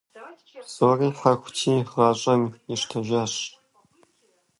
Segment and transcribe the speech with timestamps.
[0.65, 3.33] Псори хьэхути, гъащӀэм ищтэжащ.